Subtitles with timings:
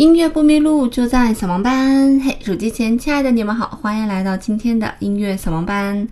[0.00, 2.18] 音乐不迷路，就在扫盲班。
[2.20, 6.08] 嘿，手机前亲爱的你们好，欢迎来到今天的音乐扫盲班。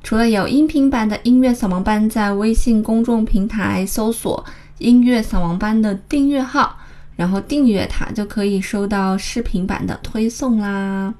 [0.00, 4.44] 除了有音频版的音乐扫盲班，在微信公众平台搜索
[4.78, 6.78] “音乐扫盲班”的订阅号，
[7.16, 11.12] 然后订阅它就可以收到视频版的推送啦。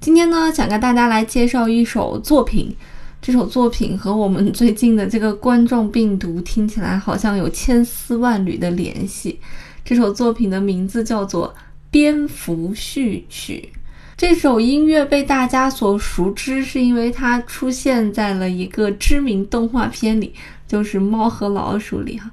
[0.00, 2.74] 今天呢，想跟大家来介绍一首作品。
[3.22, 9.38] 这首作品和我们最近的这个冠状病毒听起来好像有千丝万缕的联系。
[9.84, 11.54] 这首作品的名字叫做
[11.90, 13.70] 《蝙蝠序曲》。
[14.16, 20.32] 这首音乐被大家所熟知，是因为它出现在了一个知名动画片里，
[20.66, 22.30] 就是《猫和老鼠》里哈。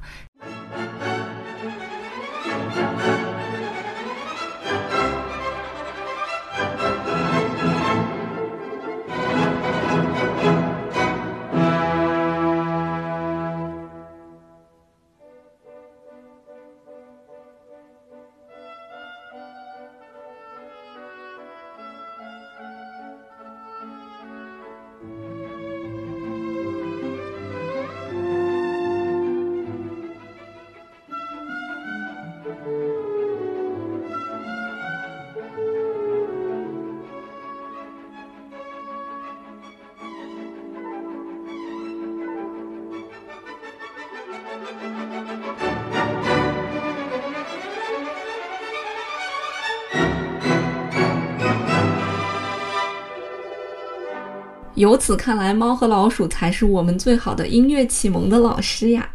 [54.81, 59.07] 由此看来，猫和老鼠才是我们最好的音乐启蒙的老师呀。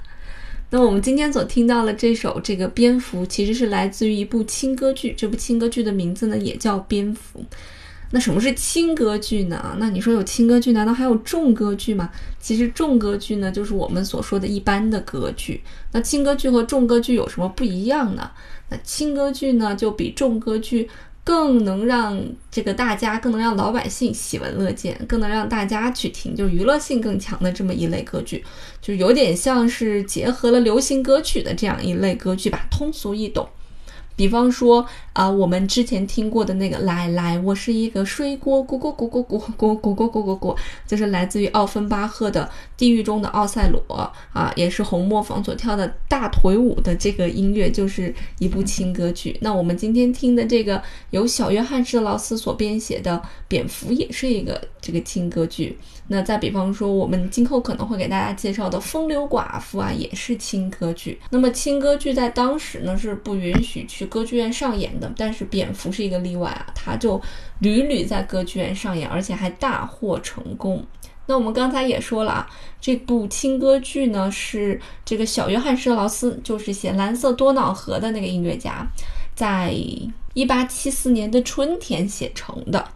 [0.71, 5.13] 那我们今天所听到的这首这个蝙蝠，其实是来自于一部轻歌剧。
[5.17, 7.45] 这部轻歌剧的名字呢，也叫蝙蝠。
[8.13, 9.77] 那什么是轻歌剧呢？
[9.81, 12.09] 那你说有轻歌剧，难道还有重歌剧吗？
[12.39, 15.61] 其实重歌剧呢，就是我们所说的一般的歌剧。
[15.91, 18.31] 那轻歌剧和重歌剧有什么不一样呢？
[18.69, 20.89] 那轻歌剧呢，就比重歌剧。
[21.27, 22.17] 更能让
[22.53, 28.45] 这个大家，更能让老百姓喜闻乐见，更能让大家去听，就是娱乐性更强的这么一类歌剧，
[28.81, 33.49] 就有点像是结合了流行歌曲的这样一类歌剧吧，通俗易懂。
[34.17, 40.57] 比方说啊，我们之前听过的那个，来来，我是一个水果，咕咕咕咕咕咕咕咕咕咕咕，
[40.87, 42.45] 就是来自于奥芬巴赫的
[42.77, 43.83] 《地狱中的奥赛罗》
[44.33, 49.37] 啊，也是红磨坊所跳的大腿舞的这个音乐，就是一部轻歌剧。
[49.41, 53.17] 那我们今天听的这个由小约翰施劳斯所编写的
[53.47, 55.77] 《蝙蝠》，也是一个这个轻歌剧。
[56.07, 61.21] 那再比方说，我们今后可能会给大家介绍的《风流寡妇》啊，也是轻歌剧。
[61.31, 67.21] 那么轻歌剧在当时呢是不允许去歌剧院上演的，但是《蝙蝠》是一个例外啊，它就
[67.59, 70.87] 屡屡在歌剧院上演，而且还大获成功。
[71.27, 72.49] 那我们刚才也说了啊，
[72.81, 78.87] 这部轻歌剧呢是这个小约翰施特劳斯，就是写《蓝色多瑙河》的那个音乐家，
[79.35, 79.75] 在
[80.35, 82.87] 一八七四年的春天写成的。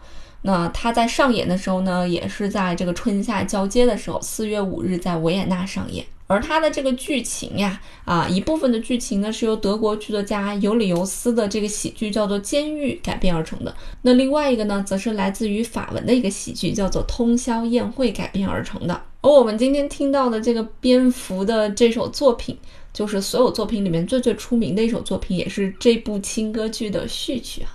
[0.43, 6.05] 那他在上演的时候呢，也是在这个春夏交接的时候，四月五日在维也纳上演。
[6.27, 13.75] 而他的这个剧情呀，啊，一部分的剧情呢是由德国剧作家尤里尤斯的这个喜剧叫做《监狱》改编而成的。
[14.03, 19.01] 那另外一个呢，则是来自于法文的一个喜剧叫做《通宵宴会》改编而成的。
[19.19, 22.57] 而我们今天听到的这个蝙蝠的这首作品，
[22.93, 27.69] 就是所有作品里面最最出名的一首作品，也是这部轻歌剧的序曲啊。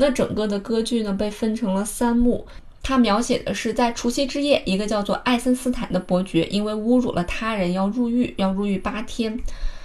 [0.00, 2.46] 那整个的歌剧呢，被分成了三幕。
[2.82, 9.38] 它描写的是在除夕之夜，一个叫做艾森斯坦的伯爵，因为侮辱了他人，要入狱，要入狱八天。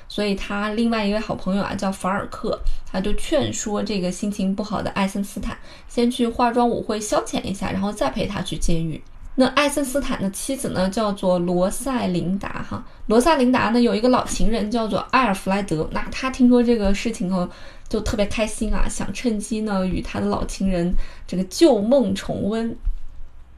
[0.08, 2.58] 所以他另外一位好朋友啊，叫法尔克，
[2.90, 5.58] 他就劝说这个心情不好的艾森斯坦，
[5.90, 9.02] 先去化妆舞会消遣一下，然后再陪他去监狱。
[9.38, 12.64] 那艾森斯坦的妻子呢，叫做罗塞琳达。
[12.70, 15.86] 哈，罗塞琳达呢，有一个老情人叫做埃尔弗莱德。
[15.92, 17.46] 那他听说这个事情后，
[17.88, 20.94] 就特别开心啊，想趁机呢与他的老情人
[21.28, 22.76] 这个旧梦重温。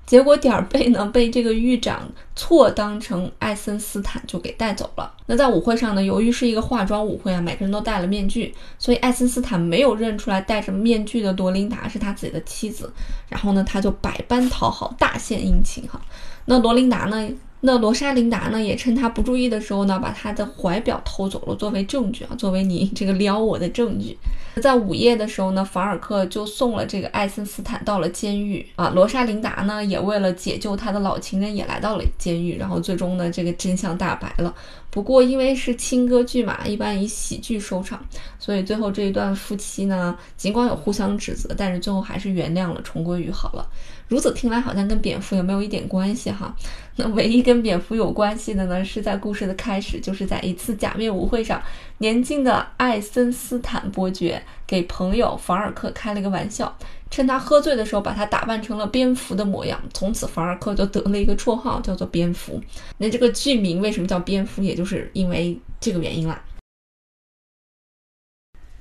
[0.05, 5.13] 结果点儿背呢，被这个狱长错当成爱森斯坦就给带走了。
[5.25, 12.89] 那在舞会上呢，由于是一个化妆舞会啊，每个人都戴了面具，所以爱森斯坦没有认出来戴着面具的罗琳达是他自己的妻子。
[13.27, 15.99] 然后呢，他就百般讨好，大献殷勤哈。
[16.45, 17.29] 那罗琳达呢？
[17.59, 24.15] 那罗莎琳达呢，也趁他不注意的时候呢，把他的怀表偷走了，作为证据啊，作为你这个撩我的证据。
[24.61, 28.89] 在午夜的时候呢，法尔克就送了这个艾森斯坦到了监狱啊。
[28.89, 32.57] 罗莎琳达呢，也为了解救他的老情人，也来到了监狱。
[32.57, 34.53] 然后最终呢，这个真相大白了。
[34.89, 38.03] 不过因为是轻歌剧嘛，一般以喜剧收场，
[38.39, 43.67] 所以最后这一段夫妻呢，尽管有互相指责，但是最后还是原谅了，重归于好了。
[44.07, 46.55] 如此听来，好像跟蝙蝠有没有一点关系哈？
[46.95, 51.61] 那 唯一跟蝙蝠有关系的呢，是在故事的开始，就是在一次假面舞会上，
[51.97, 56.73] 年轻的艾森斯坦伯爵给朋友法尔克开了个玩笑，
[57.11, 62.61] 趁他喝醉的时候把他打扮成了蝙蝠的模样，从此法尔克就得了一个绰号，叫做蝙蝠。
[62.97, 66.41] 那这个剧名为什么叫蝙蝠，也就是因为这个原因啦。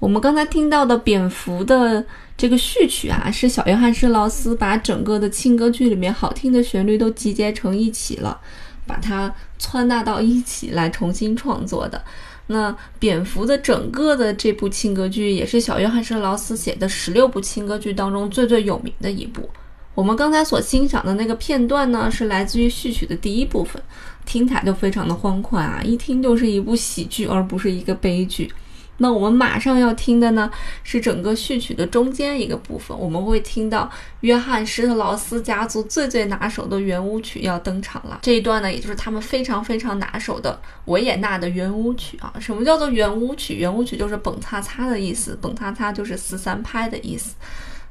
[0.06, 2.06] 我们刚才听到的《蝙蝠》的
[2.36, 8.40] 这个序曲啊，是小约翰施劳斯把整个的轻歌剧里面好听的旋律都集结成一起了，
[8.86, 12.00] 把它窜纳到一起来重新创作的。
[12.46, 12.70] 那
[13.00, 19.50] 《蝙蝠》的整个的这部轻歌剧，也是小约翰施劳斯写的十六部轻歌剧当中最最有名的一部。
[19.96, 23.82] 我们刚才所欣赏的那个片段呢，是来自于序曲的第一部分，
[24.24, 28.48] 听起来就非常的欢快啊，一听就是一部喜剧，而不是一个悲剧。
[28.98, 30.50] 那我们马上要听的呢，
[30.82, 33.90] 是整个序曲的中间一个部分，我们会听到
[34.20, 38.20] 约翰施特劳斯家族最最拿手的圆舞曲要登场了。
[38.22, 42.32] 这一段呢，也就是他们非常非常拿手的维也纳的圆舞曲啊。
[42.40, 43.54] 什么叫做圆舞曲？
[43.54, 47.34] 圆舞曲就是蹦擦擦的意思，蹦擦擦就是四三拍的意思。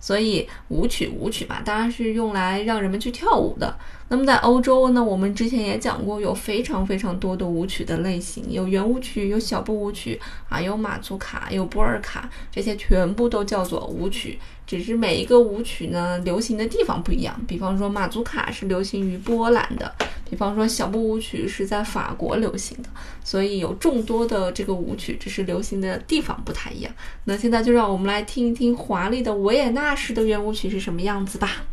[0.05, 3.75] 所以舞曲舞曲嘛，当然是用来让人们去跳舞的。
[4.07, 14.37] 那么在欧洲呢，我们之前也讲过，有非常非常多的舞曲的类型，有圆舞曲，有小步舞曲啊，有马祖卡，有波尔卡，这些全部都叫做舞曲。
[14.67, 17.35] 只是每一个舞曲呢，流行的地方不一样。
[17.47, 19.91] 比方说马祖卡是流行于波兰的，
[20.35, 22.89] 比方说小步舞曲是在法国流行的，
[23.23, 26.93] 所以有众多的这个舞曲，只是流行的地方不太一样。
[27.23, 31.63] 那现在就让我们来听一听华丽的维也纳式的圆舞曲是什么样子吧。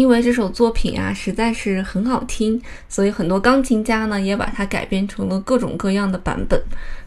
[0.00, 2.58] 因为这首作品啊实在是很好听，
[2.88, 6.58] 所以很多钢琴家呢也把它改编成了各种各样的版本。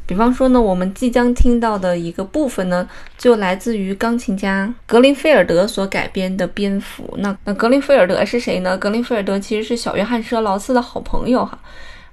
[0.05, 2.87] 比方说呢，我们即将听到的一个部分呢，
[3.17, 7.03] 就来自于钢琴家格林菲尔德所改编的《蝙蝠》。
[7.17, 8.77] 那那格林菲尔德是谁呢？
[8.77, 11.57] 格林菲尔德其实是小约翰施特劳斯的好朋友哈。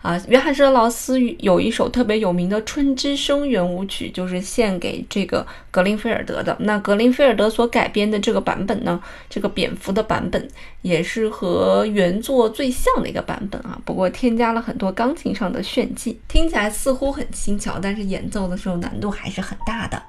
[0.02, 6.56] 啊，约翰施特劳斯有一首特别有名的《春之声》圆舞曲，就是献给这个格林菲尔德的。
[6.60, 8.98] 那格林菲尔德所改编的这个版本呢，
[9.28, 10.48] 这个蝙蝠的版本
[10.80, 13.78] 也是和原作最像的一个版本啊。
[13.84, 20.02] 不过添加了很多钢琴上的炫技，听起来似乎很轻巧，但是演奏的时候难度还是很大的。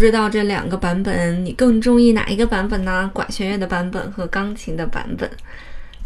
[0.00, 3.10] 不知道这两个版本你更中意哪一个版本呢？
[3.12, 5.30] 管弦乐的版本和钢琴的版本。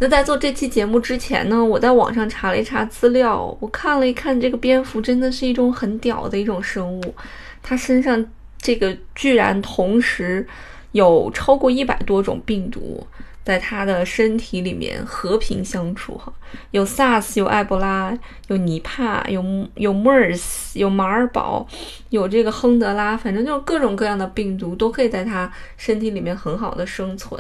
[0.00, 7.14] 那在做这期节目之前呢，我在网上查了一查资料，我看了一看，这个蝙蝠真的是一种很屌的一种生物，
[7.62, 8.26] 它身上
[8.58, 10.44] 这个居然同时
[10.90, 13.06] 有超过一百多种病毒。
[13.44, 16.32] 在他的身体里面和平相处哈，
[16.70, 18.16] 有 SARS，有埃博拉，
[18.48, 21.66] 有尼帕，有有 MERS，有马尔堡，
[22.08, 27.38] 有这个亨德拉，反正就是各种各样的病毒都可以在他身体里面很好的生存。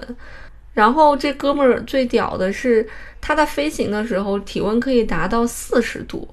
[0.74, 2.86] 然后这哥们儿最屌的是，
[3.20, 6.28] 他在飞行的时候体温可以达到四十度。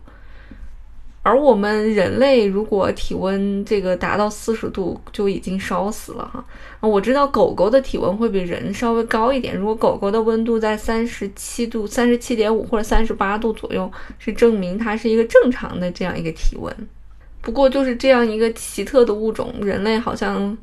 [1.23, 6.43] 而我们人类如果体温这个达到四十度就已经烧死了哈。
[6.79, 16.75] 我知道狗狗的体温会比人稍微高一点，如果狗狗的温度在三十七度、三十七点五或者三十八度左右，是证明它是一个正常的这样一个体温。
[17.41, 20.57] 不过就是这样一个奇特的物种，人类好像。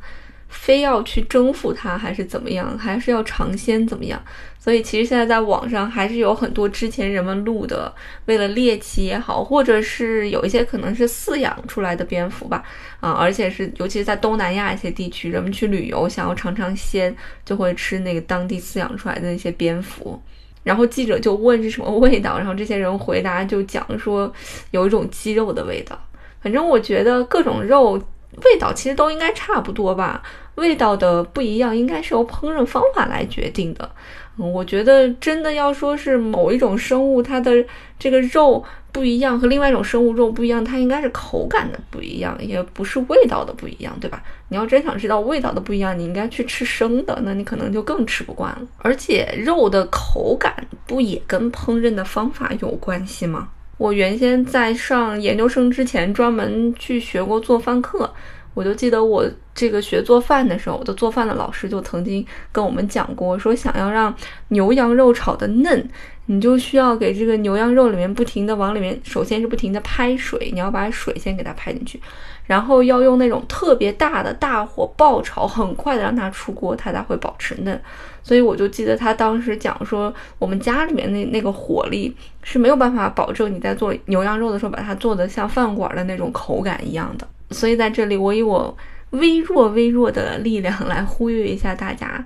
[0.48, 2.76] 非要去征服它，还是怎么样？
[2.78, 4.20] 还是要尝鲜怎么样？
[4.58, 7.90] 所以其实现在在网上还是有很多之前人们录的，
[8.26, 12.62] 为了猎奇也好，或者是有一些可能是饲养出来的蝙蝠吧，
[13.00, 17.14] 啊，而且是尤其是在东南亚一些地区，人们去旅游想要尝尝鲜，
[17.44, 20.20] 就会吃那个当地饲养出来的那些蝙蝠。
[20.64, 24.30] 然后记者就问是什么味道，然后这些人回答就讲说
[24.72, 25.98] 有一种鸡肉的味道。
[26.42, 28.02] 反正我觉得各种肉。
[28.44, 30.22] 味道其实都应该差不多吧，
[30.56, 33.90] 味道的不一样应该是由烹饪方法来决定的。
[34.36, 37.52] 嗯，我觉得真的要说是某一种生物它的
[37.98, 44.22] 这个肉不一样，和另外一种生物肉不一样，它应该是口感的不一样，也不是味道的不一样，对吧？
[44.48, 48.60] 你要真想知道味道的不一样，你应该去吃生的，那你可能就更吃不惯了。
[48.78, 50.54] 而且肉的口感
[50.86, 53.48] 不也跟烹饪的方法有关系吗？
[53.78, 58.12] 我原先在上研究生之前，专门去学过做饭课。
[58.54, 64.12] 我就记得我这个学做饭的时候，我的做饭的老师就曾经跟我们讲过，说想要让
[64.48, 65.88] 牛羊肉炒的嫩，
[66.26, 72.00] 你就需要给这个牛羊肉里面不停的往里面，首先是不停的拍水，你要把水先给它拍进去。
[72.46, 77.80] 然后要用那种特别大的大火爆炒，很快的让它出锅，它才会保持嫩。
[78.28, 87.26] 所以我就记得他当时讲说，我们家里面那那个火力是没有办法保证你在做牛羊肉的时候把它做的像饭馆的那种口感一样的。
[87.50, 88.76] 所以在这里，我以我
[89.12, 92.22] 微弱微弱的力量来呼吁一下大家。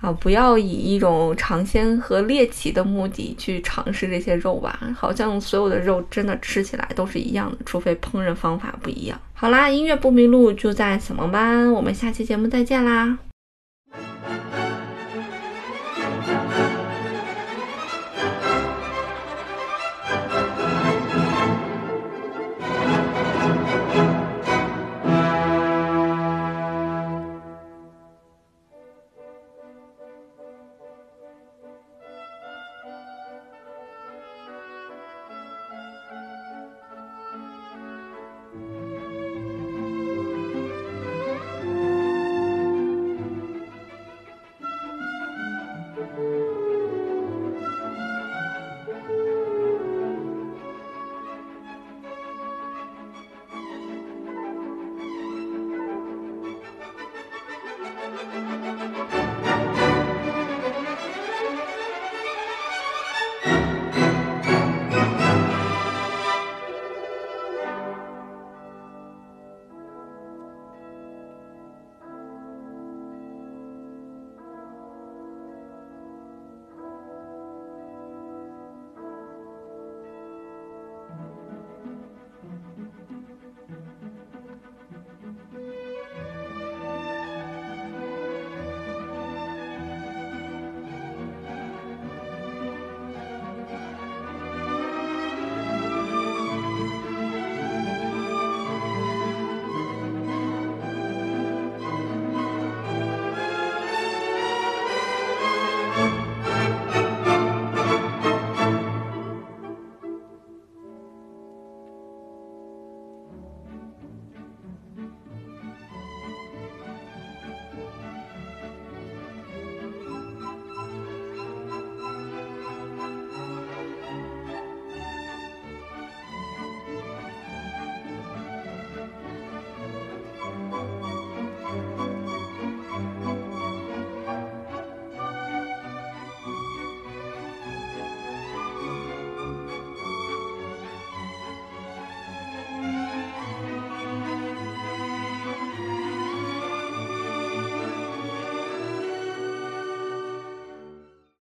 [0.00, 9.16] 啊，不要以一种尝鲜和猎奇的目的去尝试这些肉吧，好像所有的肉真的吃起来都是一样的，除非烹饪方法不一样。
[9.32, 13.16] 好啦，音乐不迷路就在小萌班，我们下期节目再见啦。